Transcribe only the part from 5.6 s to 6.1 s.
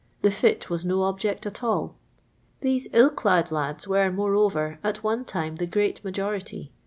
great